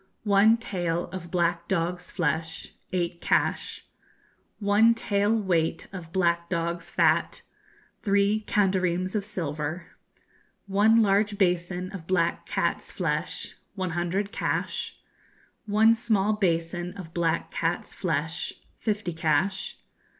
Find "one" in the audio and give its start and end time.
0.23-0.57, 4.57-4.95, 10.65-11.03, 13.75-13.91, 15.67-15.93